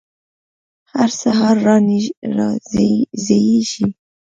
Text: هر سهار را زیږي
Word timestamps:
هر 0.91 1.09
سهار 1.21 1.55
را 1.65 1.75
زیږي 3.25 3.87